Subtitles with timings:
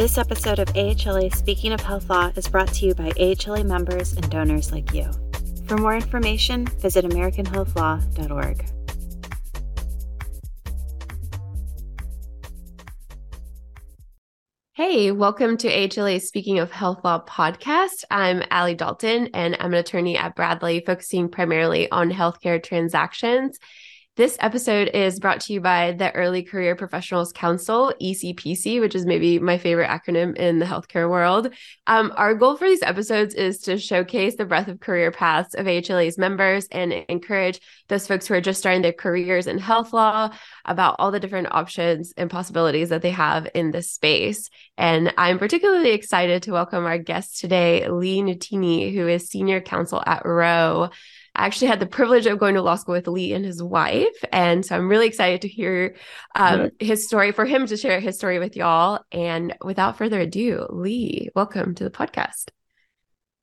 [0.00, 4.14] This episode of AHLA Speaking of Health Law is brought to you by AHLA members
[4.14, 5.10] and donors like you.
[5.66, 8.64] For more information, visit AmericanHealthLaw.org.
[14.72, 18.04] Hey, welcome to AHLA Speaking of Health Law podcast.
[18.10, 23.58] I'm Alé Dalton, and I'm an attorney at Bradley, focusing primarily on healthcare transactions.
[24.20, 29.06] This episode is brought to you by the Early Career Professionals Council, ECPC, which is
[29.06, 31.54] maybe my favorite acronym in the healthcare world.
[31.86, 35.64] Um, our goal for these episodes is to showcase the breadth of career paths of
[35.64, 40.28] AHLA's members and encourage those folks who are just starting their careers in health law
[40.66, 44.50] about all the different options and possibilities that they have in this space.
[44.76, 50.02] And I'm particularly excited to welcome our guest today, Lee Nutini, who is senior counsel
[50.04, 50.90] at Ro.
[51.40, 54.14] I actually had the privilege of going to law school with Lee and his wife.
[54.30, 55.96] And so I'm really excited to hear
[56.34, 59.00] um, his story, for him to share his story with y'all.
[59.10, 62.50] And without further ado, Lee, welcome to the podcast.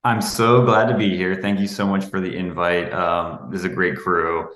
[0.04, 1.42] I'm so glad to be here.
[1.42, 2.94] Thank you so much for the invite.
[2.94, 4.48] Um, this is a great crew.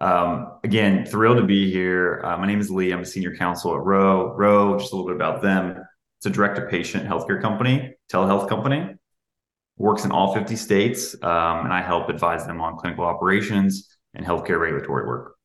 [0.00, 2.20] Um, again, thrilled to be here.
[2.24, 2.90] Uh, my name is Lee.
[2.90, 4.34] I'm a senior counsel at Ro.
[4.34, 5.76] Ro, just a little bit about them.
[6.18, 8.97] It's a direct to patient healthcare company, telehealth company
[9.78, 14.26] works in all 50 states, um, and I help advise them on clinical operations and
[14.26, 15.36] healthcare regulatory work.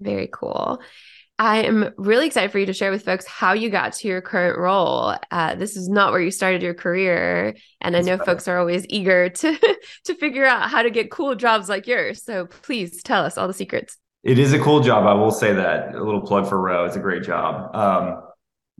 [0.00, 0.80] Very cool.
[1.38, 4.20] I am really excited for you to share with folks how you got to your
[4.20, 5.16] current role.
[5.30, 8.30] Uh, this is not where you started your career, and That's I know better.
[8.32, 12.22] folks are always eager to to figure out how to get cool jobs like yours.
[12.22, 13.96] So please tell us all the secrets.
[14.22, 15.04] It is a cool job.
[15.04, 15.96] I will say that.
[15.96, 16.84] A little plug for Ro.
[16.84, 17.74] It's a great job.
[17.74, 18.22] Um,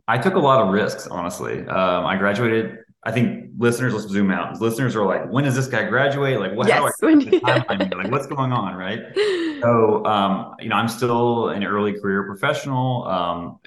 [0.07, 1.59] I took a lot of risks, honestly.
[1.67, 4.59] Um, I graduated I think listeners, let's zoom out.
[4.61, 6.39] Listeners are like, when does this guy graduate?
[6.39, 6.67] Like, what?
[6.67, 9.01] Yes, how do I like, what's going on, right?
[9.63, 13.05] So, um, you know, I'm still an early career professional.
[13.05, 13.59] Um,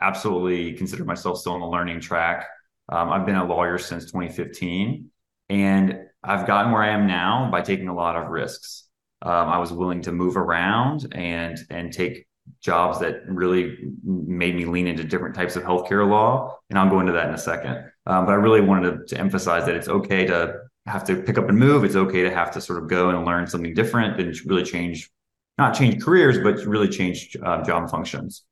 [0.00, 2.46] absolutely consider myself still on the learning track.
[2.88, 5.10] Um, I've been a lawyer since 2015,
[5.50, 8.84] and I've gotten where I am now by taking a lot of risks.
[9.20, 12.26] Um, I was willing to move around and and take
[12.62, 17.00] jobs that really made me lean into different types of healthcare law, and I'll go
[17.00, 17.84] into that in a second.
[18.06, 20.54] Um, but I really wanted to, to, emphasize that it's okay to
[20.86, 21.84] have to pick up and move.
[21.84, 25.10] It's okay to have to sort of go and learn something different and really change,
[25.56, 28.44] not change careers, but really change uh, job functions.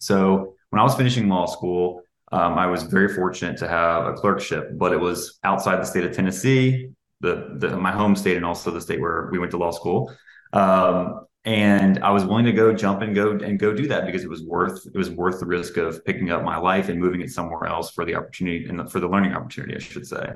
[0.00, 2.02] So when I was finishing law school,
[2.32, 6.04] um, I was very fortunate to have a clerkship, but it was outside the state
[6.04, 9.58] of Tennessee, the, the my home state, and also the state where we went to
[9.58, 10.14] law school.
[10.52, 14.24] Um, and I was willing to go jump and go and go do that because
[14.24, 17.22] it was worth it was worth the risk of picking up my life and moving
[17.22, 20.32] it somewhere else for the opportunity and the, for the learning opportunity, I should say.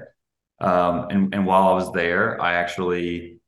[0.60, 3.38] Um, and and while I was there, I actually,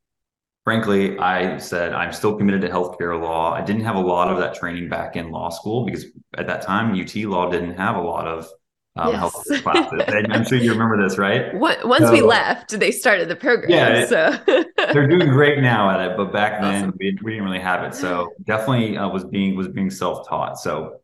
[0.65, 3.55] frankly, I said I'm still committed to healthcare law.
[3.55, 6.05] I didn't have a lot of that training back in law school because
[6.37, 8.50] at that time UT law didn't have a lot of
[8.97, 9.19] um, yes.
[9.19, 10.03] health classes.
[10.31, 11.55] I'm sure you remember this, right?
[11.67, 13.71] What, Once so, we left, they started the program.
[13.71, 14.39] Yeah, so
[14.93, 16.97] they're doing great now at it, but back then awesome.
[16.99, 17.95] we, we, didn't really have it.
[17.95, 20.59] So definitely uh, was being was being self taught.
[20.59, 21.01] So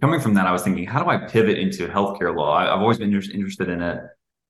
[0.00, 2.54] coming from that, I was thinking, how do I pivot into healthcare law?
[2.54, 4.00] I, have always been inter- interested in it.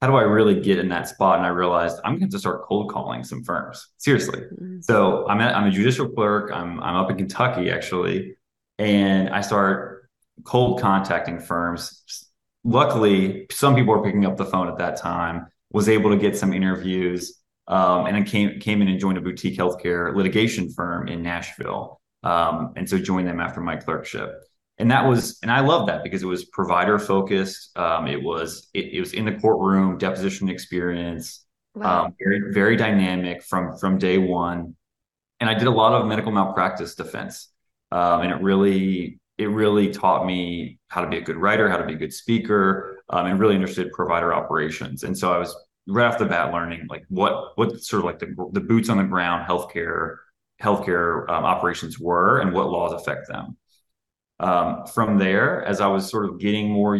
[0.01, 1.39] How do I really get in that spot?
[1.39, 3.89] And I realized I'm going to start cold calling some firms.
[3.99, 4.41] Seriously.
[4.41, 4.81] Mm-hmm.
[4.81, 6.51] So I'm I'm a judicial clerk.
[6.53, 8.37] I'm I'm up in Kentucky actually,
[8.79, 10.11] and I start
[10.43, 12.24] cold contacting firms
[12.65, 15.47] luckily, some people were picking up the phone at that time.
[15.71, 19.21] Was able to get some interviews, um, and I came came in and joined a
[19.21, 24.31] boutique healthcare litigation firm in Nashville, um, and so joined them after my clerkship.
[24.79, 27.77] And that was, and I love that because it was provider focused.
[27.77, 31.45] Um, it was it, it, was in the courtroom, deposition experience,
[31.75, 32.05] wow.
[32.05, 34.77] Um, very very dynamic from from day one.
[35.41, 37.49] And I did a lot of medical malpractice defense,
[37.91, 41.77] um, and it really it really taught me how to be a good writer, how
[41.77, 45.03] to be a good speaker, um, and really understood provider operations.
[45.03, 45.55] And so I was
[45.87, 48.97] right off the bat learning like what what sort of like the, the boots on
[48.97, 50.17] the ground healthcare
[50.63, 53.57] healthcare um, operations were and what laws affect them.
[54.41, 56.99] Um, from there, as I was sort of getting more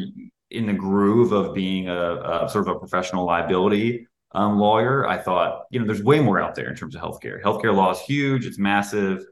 [0.51, 5.19] in the groove of being a, a sort of a professional liability um, lawyer, I
[5.19, 7.43] thought, you know, there's way more out there in terms of healthcare.
[7.43, 9.25] Healthcare law is huge, it's massive.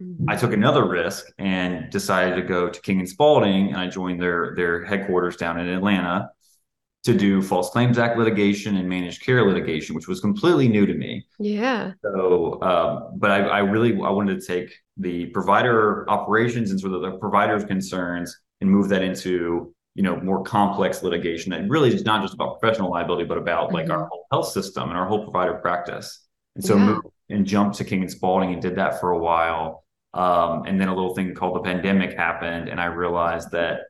[0.00, 0.28] Mm-hmm.
[0.28, 4.20] I took another risk and decided to go to King and Spalding, and I joined
[4.20, 6.30] their their headquarters down in Atlanta
[7.06, 10.94] to do False Claims Act litigation and managed care litigation, which was completely new to
[10.94, 11.24] me.
[11.38, 11.92] Yeah.
[12.02, 16.94] So, um, but I, I, really I wanted to take the provider operations and sort
[16.94, 21.94] of the provider's concerns and move that into you know more complex litigation that really
[21.94, 23.76] is not just about professional liability, but about mm-hmm.
[23.76, 26.26] like our whole health system and our whole provider practice.
[26.56, 26.84] And so, yeah.
[26.84, 29.84] moved and jumped to King and Spalding and did that for a while.
[30.14, 33.80] Um, and then a little thing called the pandemic happened, and I realized that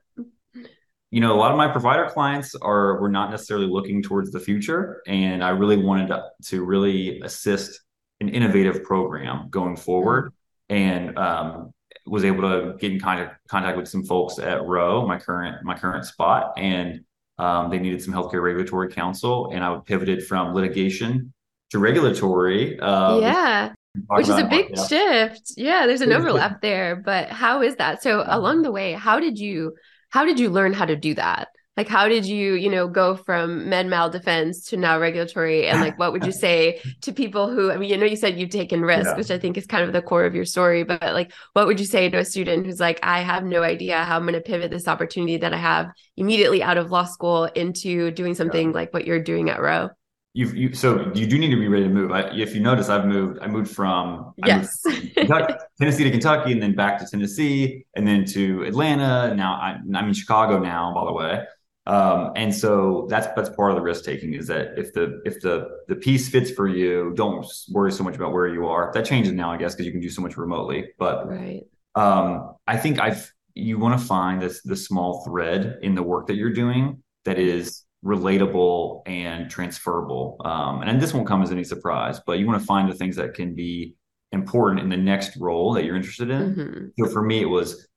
[1.10, 4.40] you know, a lot of my provider clients are were not necessarily looking towards the
[4.40, 7.80] future, and I really wanted to, to really assist
[8.20, 10.32] an innovative program going forward,
[10.68, 11.72] and um,
[12.06, 15.78] was able to get in contact contact with some folks at Ro, my current my
[15.78, 17.00] current spot, and
[17.38, 21.32] um, they needed some healthcare regulatory counsel, and I pivoted from litigation
[21.70, 22.80] to regulatory.
[22.80, 23.72] Uh, yeah.
[24.08, 25.52] Which is a big shift.
[25.56, 28.02] Yeah, there's an overlap there, but how is that?
[28.02, 29.74] So along the way, how did you
[30.10, 31.48] how did you learn how to do that?
[31.76, 35.82] Like how did you, you know, go from med mal defense to now regulatory and
[35.82, 38.48] like what would you say to people who I mean, you know you said you've
[38.48, 39.16] taken risks, yeah.
[39.16, 41.78] which I think is kind of the core of your story, but like what would
[41.78, 44.40] you say to a student who's like I have no idea how I'm going to
[44.40, 48.74] pivot this opportunity that I have immediately out of law school into doing something yeah.
[48.74, 49.90] like what you're doing at Ro?
[50.36, 52.12] You've, you so you do need to be ready to move.
[52.12, 53.38] I, if you notice, I've moved.
[53.40, 57.86] I moved from yes, moved from Kentucky, Tennessee to Kentucky, and then back to Tennessee,
[57.94, 59.34] and then to Atlanta.
[59.34, 61.42] Now I, am in Chicago now, by the way.
[61.86, 65.40] Um, and so that's that's part of the risk taking is that if the if
[65.40, 68.90] the the piece fits for you, don't worry so much about where you are.
[68.92, 70.90] That changes now, I guess, because you can do so much remotely.
[70.98, 71.62] But right.
[71.94, 76.26] um, I think I've you want to find this the small thread in the work
[76.26, 80.40] that you're doing that is relatable and transferable.
[80.44, 83.16] Um, and this won't come as any surprise, but you want to find the things
[83.16, 83.96] that can be
[84.32, 86.54] important in the next role that you're interested in.
[86.54, 87.04] Mm-hmm.
[87.04, 87.88] So for me, it was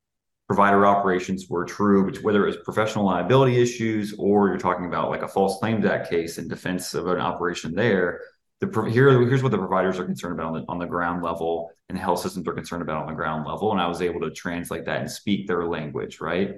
[0.47, 5.11] provider operations were true, which whether it was professional liability issues or you're talking about
[5.11, 8.21] like a false claims act case in defense of an operation there.
[8.59, 11.71] The here, here's what the providers are concerned about on the, on the ground level
[11.87, 13.71] and the health systems are concerned about on the ground level.
[13.71, 16.55] And I was able to translate that and speak their language, right?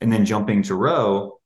[0.00, 1.38] And then jumping to Ro,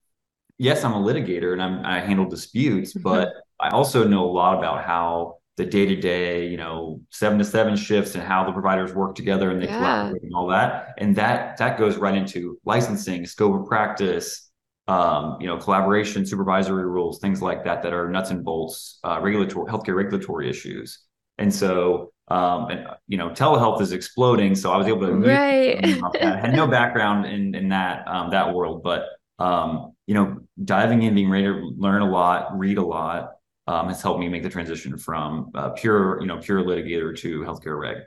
[0.63, 3.03] yes, I'm a litigator and I'm, I handle disputes, mm-hmm.
[3.03, 7.37] but I also know a lot about how the day to day, you know, seven
[7.39, 9.79] to seven shifts and how the providers work together and they yeah.
[9.79, 10.95] collaborate and all that.
[10.99, 14.51] And that that goes right into licensing, scope of practice,
[14.87, 19.19] um, you know, collaboration, supervisory rules, things like that that are nuts and bolts, uh,
[19.21, 21.01] regulatory healthcare regulatory issues.
[21.39, 24.55] And so, um, and you know, telehealth is exploding.
[24.55, 25.85] So I was able to right.
[25.85, 29.07] I had no background in in that um, that world, but
[29.39, 33.33] um, you know, diving in, being ready to learn a lot, read a lot,
[33.67, 37.41] um, has helped me make the transition from uh, pure, you know, pure litigator to
[37.41, 37.99] healthcare reg.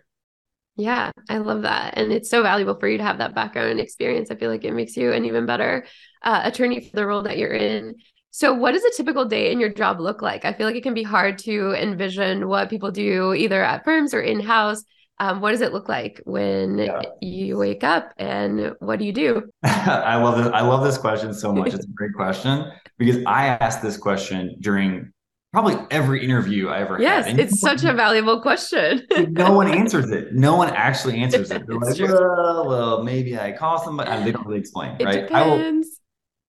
[0.77, 1.97] Yeah, I love that.
[1.97, 4.29] And it's so valuable for you to have that background and experience.
[4.29, 5.85] I feel like it makes you an even better
[6.21, 7.95] uh, attorney for the role that you're in.
[8.31, 10.43] So, what does a typical day in your job look like?
[10.43, 14.13] I feel like it can be hard to envision what people do either at firms
[14.13, 14.83] or in house.
[15.19, 17.01] Um, what does it look like when yeah.
[17.21, 19.43] you wake up and what do you do?
[19.63, 20.47] I love this.
[20.53, 21.73] I love this question so much.
[21.73, 25.11] It's a great question because I asked this question during
[25.53, 27.37] probably every interview I ever yes, had.
[27.37, 29.07] Yes, it's such a valuable question.
[29.29, 30.33] no one answers it.
[30.33, 31.65] No one actually answers it.
[31.67, 34.11] They're like, well, well, maybe I call somebody.
[34.11, 35.21] And they don't really explain, it right?
[35.21, 36.01] Depends.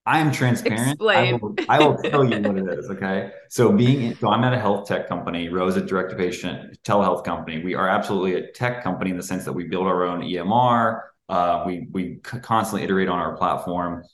[0.07, 1.03] I am transparent.
[1.03, 2.89] I will, I will, tell you what it is.
[2.91, 3.33] Okay.
[3.51, 7.25] So being so I'm at a health tech company, Ro's a direct to patient telehealth
[7.25, 7.65] company.
[7.65, 11.01] We are absolutely a tech company in the sense that we build our own EMR.
[11.29, 14.05] Uh, we we constantly iterate on our platform.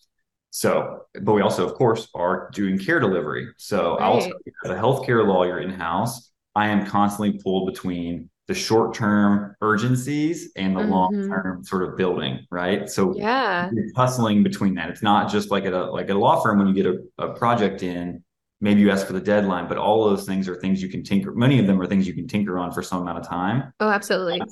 [0.48, 3.48] So, but we also, of course, are doing care delivery.
[3.58, 4.02] So right.
[4.02, 4.32] also
[4.64, 10.50] as a healthcare lawyer in house, I am constantly pulled between the short term urgencies
[10.56, 10.90] and the mm-hmm.
[10.90, 12.88] long term sort of building, right?
[12.88, 14.90] So yeah, hustling between that.
[14.90, 16.98] It's not just like at a like at a law firm when you get a,
[17.18, 18.22] a project in,
[18.60, 21.32] maybe you ask for the deadline, but all those things are things you can tinker.
[21.32, 23.72] Many of them are things you can tinker on for some amount of time.
[23.78, 24.42] Oh, absolutely.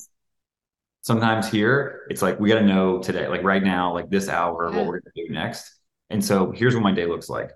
[1.03, 4.71] Sometimes here it's like we got to know today, like right now, like this hour,
[4.71, 4.77] yeah.
[4.77, 5.79] what we're gonna do next.
[6.11, 7.51] And so here's what my day looks like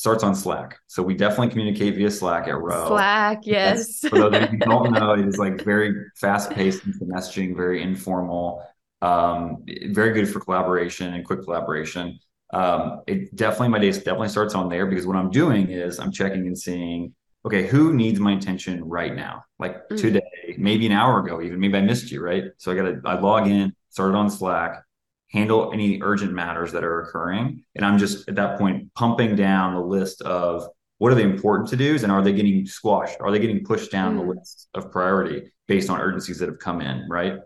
[0.00, 0.78] starts on Slack.
[0.86, 2.88] So we definitely communicate via Slack at Ro.
[2.88, 4.00] Slack, yes.
[4.00, 7.82] For those of you who don't know, it is like very fast paced messaging, very
[7.82, 8.66] informal,
[9.02, 12.18] um, very good for collaboration and quick collaboration.
[12.50, 16.12] Um, it definitely my day definitely starts on there because what I'm doing is I'm
[16.12, 17.14] checking and seeing,
[17.44, 19.44] okay, who needs my attention right now?
[19.58, 19.96] Like mm-hmm.
[19.96, 22.44] today, maybe an hour ago, even maybe I missed you, right?
[22.56, 24.82] So I gotta I log in, started on Slack,
[25.30, 27.62] handle any urgent matters that are occurring.
[27.76, 30.66] And I'm just at that point pumping down the list of
[30.98, 33.16] what are the important to dos and are they getting squashed?
[33.20, 34.20] Are they getting pushed down mm.
[34.20, 37.38] the list of priority based on urgencies that have come in, right?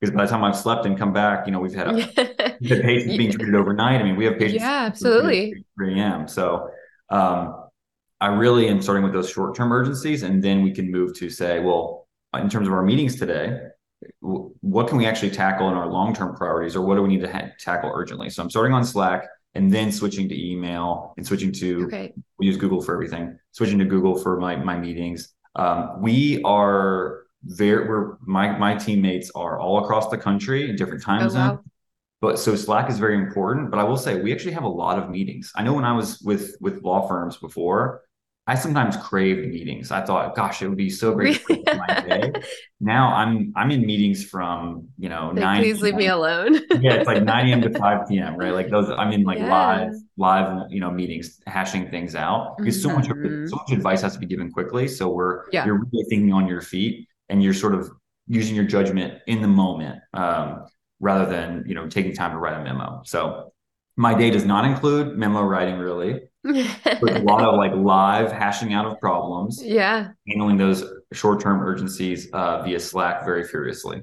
[0.00, 1.92] Because by the time I've slept and come back, you know, we've had, a,
[2.60, 4.00] we've patients being treated overnight.
[4.00, 4.62] I mean, we have patients.
[4.62, 5.64] Yeah, absolutely.
[5.76, 6.28] 3 a.m.
[6.28, 6.70] So
[7.10, 7.64] um,
[8.20, 10.22] I really am starting with those short term urgencies.
[10.22, 13.58] And then we can move to say, well, in terms of our meetings today,
[14.20, 17.30] what can we actually tackle in our long-term priorities or what do we need to
[17.30, 21.52] ha- tackle urgently so i'm starting on slack and then switching to email and switching
[21.52, 22.12] to okay.
[22.38, 27.24] we use google for everything switching to google for my, my meetings um, we are
[27.44, 31.58] very we're my my teammates are all across the country in different time oh, zones
[31.58, 31.64] wow.
[32.20, 33.70] but so Slack is very important.
[33.70, 35.52] But I will say we actually have a lot of meetings.
[35.54, 38.02] I know when I was with with law firms before,
[38.46, 39.90] I sometimes craved meetings.
[39.90, 42.32] I thought, gosh, it would be so great my day.
[42.80, 45.62] Now I'm I'm in meetings from you know like, nine.
[45.62, 46.54] Please leave me alone.
[46.80, 47.62] yeah, it's like nine a.m.
[47.62, 48.36] to five p.m.
[48.36, 48.90] Right, like those.
[48.90, 49.48] I'm in like yeah.
[49.50, 53.46] live live you know meetings, hashing things out because so much mm-hmm.
[53.46, 54.86] so much advice has to be given quickly.
[54.88, 55.64] So we're yeah.
[55.64, 57.90] you're really thinking on your feet and you're sort of
[58.26, 60.66] using your judgment in the moment um,
[61.00, 63.00] rather than you know taking time to write a memo.
[63.06, 63.53] So
[63.96, 68.72] my day does not include memo writing really with a lot of like live hashing
[68.74, 69.62] out of problems.
[69.62, 70.10] Yeah.
[70.28, 74.02] Handling those short term urgencies uh, via Slack very furiously.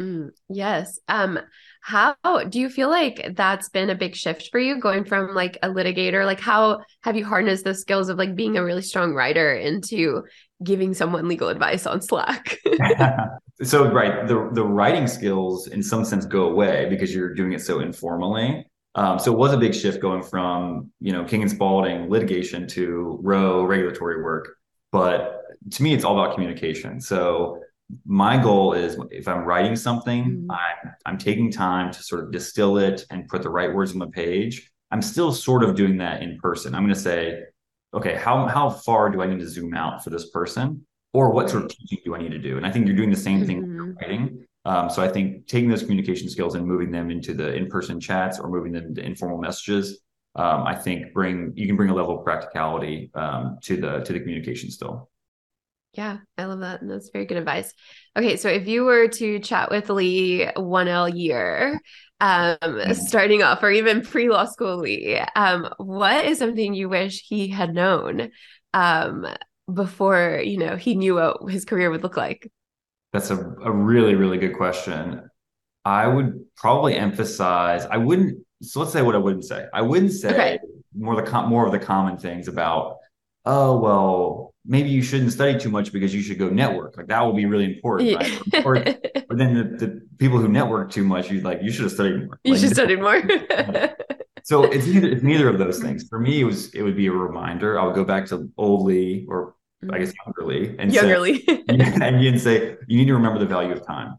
[0.00, 0.98] Mm, yes.
[1.08, 1.38] Um,
[1.80, 2.16] how
[2.48, 5.68] do you feel like that's been a big shift for you going from like a
[5.68, 6.26] litigator?
[6.26, 10.24] Like, how have you harnessed the skills of like being a really strong writer into
[10.62, 12.58] giving someone legal advice on Slack?
[13.62, 17.62] so, right, the the writing skills in some sense go away because you're doing it
[17.62, 18.66] so informally.
[18.96, 22.66] Um, so it was a big shift going from you know King and Spalding litigation
[22.68, 24.56] to Ro regulatory work.
[24.90, 27.00] But to me, it's all about communication.
[27.00, 27.60] So
[28.04, 30.50] my goal is if I'm writing something, mm-hmm.
[30.50, 33.98] I'm I'm taking time to sort of distill it and put the right words on
[33.98, 34.70] the page.
[34.90, 36.74] I'm still sort of doing that in person.
[36.74, 37.42] I'm going to say,
[37.94, 41.50] okay, how how far do I need to zoom out for this person, or what
[41.50, 42.56] sort of teaching do I need to do?
[42.56, 43.92] And I think you're doing the same thing mm-hmm.
[44.00, 44.45] writing.
[44.66, 48.40] Um, so I think taking those communication skills and moving them into the in-person chats
[48.40, 50.00] or moving them into informal messages,
[50.34, 54.12] um, I think bring you can bring a level of practicality um, to the to
[54.12, 55.08] the communication still.
[55.92, 56.82] Yeah, I love that.
[56.82, 57.72] And that's very good advice.
[58.18, 61.80] Okay, so if you were to chat with Lee 1L year,
[62.20, 62.92] um, mm-hmm.
[62.92, 67.46] starting off, or even pre law school Lee, um, what is something you wish he
[67.46, 68.30] had known
[68.74, 69.26] um,
[69.72, 72.50] before you know he knew what his career would look like?
[73.16, 75.30] That's a, a really, really good question.
[75.86, 79.64] I would probably emphasize, I wouldn't, so let's say what I wouldn't say.
[79.72, 80.58] I wouldn't say okay.
[80.94, 82.98] more the more of the common things about,
[83.46, 86.98] oh, well, maybe you shouldn't study too much because you should go network.
[86.98, 88.16] Like that will be really important.
[88.16, 88.38] Right?
[88.52, 88.62] Yeah.
[88.66, 88.76] or,
[89.30, 92.26] or, then the, the, people who network too much, you like, you should have studied
[92.26, 92.38] more.
[92.44, 93.22] You like, should study more.
[94.42, 96.06] so it's neither, it's neither of those things.
[96.06, 97.80] For me, it was, it would be a reminder.
[97.80, 99.54] I would go back to old Lee or
[99.92, 103.14] I guess younger Lee and younger Lee say, and you can say you need to
[103.14, 104.18] remember the value of time.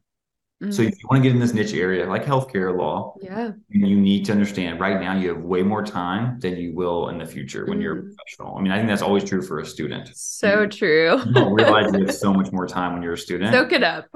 [0.61, 0.71] Mm-hmm.
[0.71, 3.95] So if you want to get in this niche area like healthcare law, yeah, you
[3.95, 7.25] need to understand right now you have way more time than you will in the
[7.27, 7.81] future when mm-hmm.
[7.81, 8.15] you're a mm.
[8.15, 8.57] professional.
[8.57, 10.09] I mean, I think that's always true for a student.
[10.15, 11.21] So you, true.
[11.23, 13.53] you don't realize you have so much more time when you're a student.
[13.53, 14.07] Soak it up.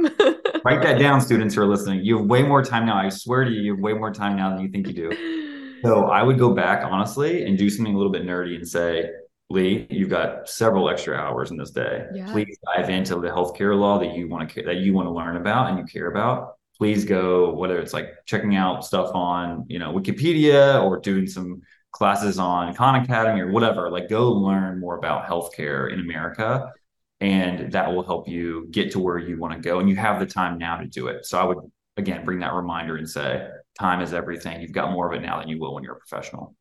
[0.65, 2.03] Write that down, students who are listening.
[2.03, 2.97] You have way more time now.
[2.97, 5.81] I swear to you, you have way more time now than you think you do.
[5.83, 9.09] So I would go back honestly and do something a little bit nerdy and say,
[9.51, 12.05] Lee, you've got several extra hours in this day.
[12.13, 12.31] Yeah.
[12.31, 15.37] Please dive into the healthcare law that you want to that you want to learn
[15.37, 16.55] about and you care about.
[16.77, 21.61] Please go, whether it's like checking out stuff on, you know, Wikipedia or doing some
[21.91, 23.91] classes on Khan Academy or whatever.
[23.91, 26.71] Like, go learn more about healthcare in America,
[27.19, 29.79] and that will help you get to where you want to go.
[29.79, 31.25] And you have the time now to do it.
[31.25, 31.59] So I would
[31.97, 34.61] again bring that reminder and say, time is everything.
[34.61, 36.55] You've got more of it now than you will when you're a professional.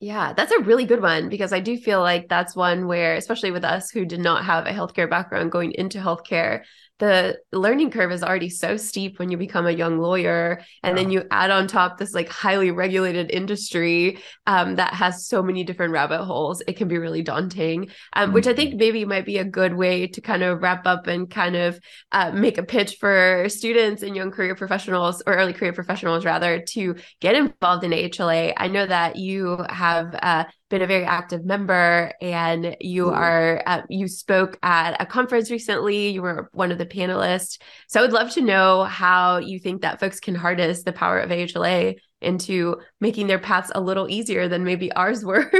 [0.00, 3.50] Yeah, that's a really good one because I do feel like that's one where, especially
[3.52, 6.62] with us who did not have a healthcare background going into healthcare,
[7.04, 11.02] the learning curve is already so steep when you become a young lawyer and yeah.
[11.02, 15.64] then you add on top this like highly regulated industry um, that has so many
[15.64, 18.32] different rabbit holes it can be really daunting um, mm-hmm.
[18.32, 18.78] which i think mm-hmm.
[18.78, 21.78] maybe might be a good way to kind of wrap up and kind of
[22.12, 26.60] uh, make a pitch for students and young career professionals or early career professionals rather
[26.60, 30.44] to get involved in ahla i know that you have uh,
[30.74, 36.08] been a very active member and you are uh, you spoke at a conference recently.
[36.08, 37.58] You were one of the panelists.
[37.86, 41.20] So i would love to know how you think that folks can harness the power
[41.20, 45.50] of ahla into making their paths a little easier than maybe ours were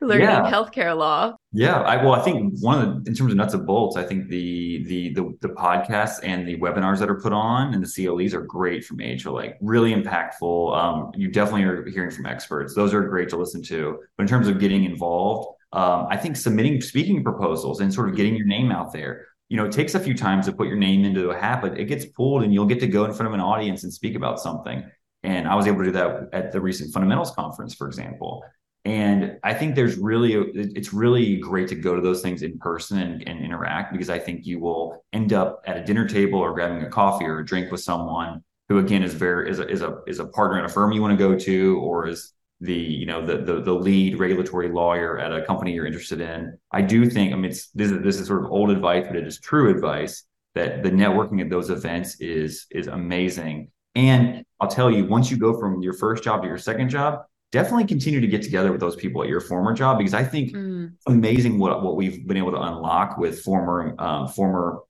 [0.00, 0.50] learning yeah.
[0.50, 1.34] healthcare law.
[1.52, 4.02] Yeah, I well, I think one of the in terms of nuts and bolts, I
[4.02, 7.88] think the the the the podcasts and the webinars that are put on and the
[7.88, 10.76] CLEs are great from AHLA, like really impactful.
[10.76, 14.00] Um, you definitely are hearing from experts; those are great to listen to.
[14.16, 18.16] But in terms of getting involved, um, I think submitting speaking proposals and sort of
[18.16, 20.76] getting your name out there you know, it takes a few times to put your
[20.76, 23.28] name into a hat, but it gets pulled and you'll get to go in front
[23.28, 24.82] of an audience and speak about something.
[25.24, 28.44] And I was able to do that at the recent fundamentals conference, for example.
[28.84, 32.98] And I think there's really, it's really great to go to those things in person
[32.98, 36.52] and, and, interact because I think you will end up at a dinner table or
[36.52, 39.80] grabbing a coffee or a drink with someone who, again, is very is a is
[39.80, 42.74] a is a partner in a firm you want to go to, or is the
[42.74, 46.58] you know the, the the lead regulatory lawyer at a company you're interested in.
[46.70, 49.16] I do think, I mean, it's this is this is sort of old advice, but
[49.16, 54.68] it is true advice that the networking at those events is is amazing And I'll
[54.68, 58.20] tell you, once you go from your first job to your second job, definitely continue
[58.20, 60.92] to get together with those people at your former job because I think mm.
[60.92, 64.80] it's amazing what what we've been able to unlock with former um, former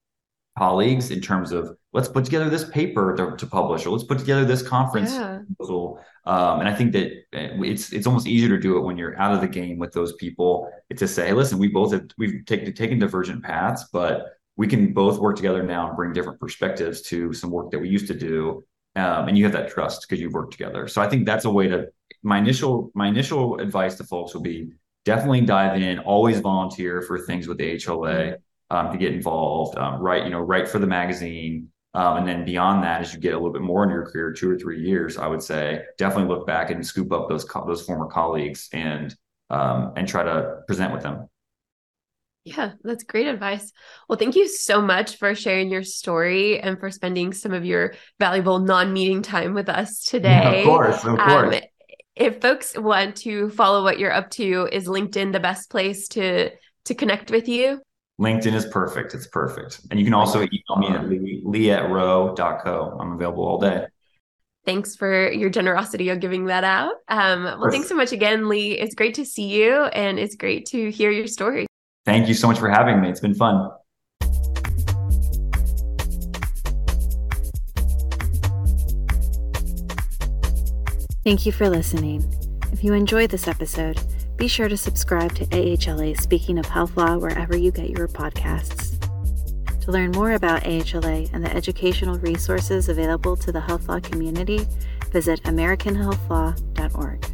[0.56, 4.18] colleagues in terms of let's put together this paper to, to publish or let's put
[4.18, 5.40] together this conference yeah.
[5.46, 5.98] proposal.
[6.26, 9.18] Um, and I think that eh, it's it's almost easier to do it when you're
[9.20, 10.70] out of the game with those people.
[10.96, 14.92] To say, hey, listen, we both have we've taken taken divergent paths, but we can
[14.92, 18.14] both work together now and bring different perspectives to some work that we used to
[18.14, 18.64] do.
[18.96, 20.86] Um, and you have that trust because you've worked together.
[20.86, 21.88] So I think that's a way to
[22.22, 24.70] my initial my initial advice to folks will be
[25.04, 28.36] definitely dive in, always volunteer for things with the AHLA
[28.70, 32.44] um, to get involved, um, write you know write for the magazine, um, and then
[32.44, 34.80] beyond that, as you get a little bit more in your career, two or three
[34.80, 38.68] years, I would say definitely look back and scoop up those co- those former colleagues
[38.72, 39.14] and
[39.50, 41.28] um, and try to present with them.
[42.44, 43.72] Yeah, that's great advice.
[44.08, 47.94] Well, thank you so much for sharing your story and for spending some of your
[48.20, 50.24] valuable non-meeting time with us today.
[50.34, 51.56] Yeah, of course, of course.
[51.56, 51.62] Um,
[52.16, 56.50] if folks want to follow what you're up to, is LinkedIn the best place to
[56.84, 57.80] to connect with you?
[58.20, 59.14] LinkedIn is perfect.
[59.14, 59.80] It's perfect.
[59.90, 62.98] And you can also email me at lee, lee at ro.co.
[63.00, 63.86] I'm available all day.
[64.64, 66.94] Thanks for your generosity of giving that out.
[67.08, 68.72] Um, well, thanks so much again, Lee.
[68.72, 71.66] It's great to see you and it's great to hear your story.
[72.04, 73.08] Thank you so much for having me.
[73.08, 73.70] It's been fun.
[81.24, 82.22] Thank you for listening.
[82.70, 83.98] If you enjoyed this episode,
[84.36, 89.00] be sure to subscribe to AHLA Speaking of Health Law wherever you get your podcasts.
[89.80, 94.66] To learn more about AHLA and the educational resources available to the health law community,
[95.12, 97.33] visit AmericanHealthLaw.org.